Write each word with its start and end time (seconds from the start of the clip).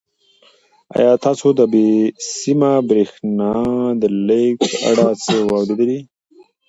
آیا 0.95 1.13
تاسو 1.25 1.47
د 1.59 1.61
بې 1.71 1.87
سیمه 2.37 2.71
بریښنا 2.89 3.53
د 4.01 4.03
لېږد 4.27 4.61
په 4.71 4.75
اړه 4.89 5.07
څه 5.23 5.33
اورېدلي؟ 5.53 5.99